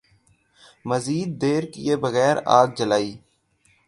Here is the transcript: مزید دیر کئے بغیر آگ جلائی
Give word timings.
مزید 0.89 1.29
دیر 1.41 1.63
کئے 1.73 1.95
بغیر 2.03 2.35
آگ 2.57 2.67
جلائی 2.77 3.11